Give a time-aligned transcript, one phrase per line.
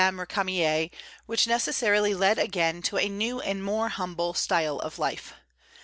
[0.01, 0.89] Récamier,
[1.27, 5.35] which necessarily led again to a new and more humble style of life.